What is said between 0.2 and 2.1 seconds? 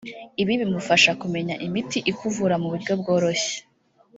Ibi bimufasha kumenya imiti